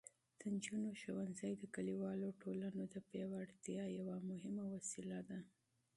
د 0.39 0.41
نجونو 0.53 0.89
ښوونځي 1.01 1.51
د 1.57 1.63
کلیوالو 1.75 2.37
ټولنو 2.41 2.83
د 2.93 2.95
پیاوړتیا 3.09 3.83
یوه 3.99 4.15
مهمه 4.29 4.63
وسیله 4.75 5.19
ده. 5.29 5.39